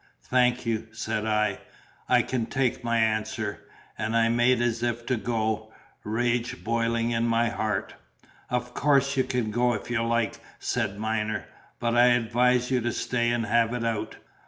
"Thank 0.31 0.65
you," 0.65 0.87
said 0.93 1.27
I. 1.27 1.59
"I 2.09 2.23
can 2.23 2.47
take 2.47 2.83
my 2.83 2.97
answer," 2.97 3.59
and 3.99 4.17
I 4.17 4.29
made 4.29 4.59
as 4.59 4.81
if 4.81 5.05
to 5.05 5.15
go, 5.15 5.71
rage 6.03 6.63
boiling 6.63 7.11
in 7.11 7.27
my 7.27 7.49
heart. 7.49 7.93
"Of 8.49 8.73
course 8.73 9.15
you 9.15 9.23
can 9.23 9.51
go 9.51 9.73
if 9.73 9.91
you 9.91 10.01
like," 10.01 10.39
said 10.57 10.97
Myner; 10.97 11.43
"but 11.79 11.95
I 11.95 12.05
advise 12.07 12.71
you 12.71 12.81
to 12.81 12.91
stay 12.91 13.29
and 13.29 13.45
have 13.45 13.75
it 13.75 13.85
out." 13.85 14.15